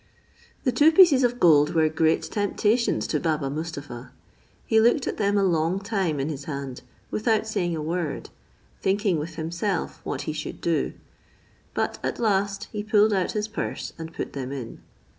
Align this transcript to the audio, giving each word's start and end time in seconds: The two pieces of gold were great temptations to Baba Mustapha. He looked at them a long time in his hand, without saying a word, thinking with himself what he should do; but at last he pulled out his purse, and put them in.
The 0.63 0.71
two 0.71 0.91
pieces 0.91 1.23
of 1.23 1.39
gold 1.39 1.75
were 1.75 1.87
great 1.87 2.23
temptations 2.23 3.05
to 3.05 3.19
Baba 3.19 3.51
Mustapha. 3.51 4.11
He 4.65 4.79
looked 4.81 5.05
at 5.05 5.17
them 5.17 5.37
a 5.37 5.43
long 5.43 5.79
time 5.79 6.19
in 6.19 6.27
his 6.27 6.45
hand, 6.45 6.81
without 7.11 7.45
saying 7.45 7.75
a 7.75 7.83
word, 7.83 8.31
thinking 8.81 9.19
with 9.19 9.35
himself 9.35 10.01
what 10.03 10.21
he 10.21 10.33
should 10.33 10.59
do; 10.59 10.93
but 11.75 11.99
at 12.01 12.17
last 12.17 12.63
he 12.71 12.83
pulled 12.83 13.13
out 13.13 13.33
his 13.33 13.47
purse, 13.47 13.93
and 13.99 14.11
put 14.11 14.33
them 14.33 14.51
in. 14.51 14.81